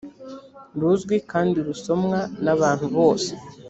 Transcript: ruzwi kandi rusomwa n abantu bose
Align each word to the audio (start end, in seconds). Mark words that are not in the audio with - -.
ruzwi 0.79 1.15
kandi 1.31 1.57
rusomwa 1.67 2.19
n 2.43 2.45
abantu 2.55 2.85
bose 2.97 3.31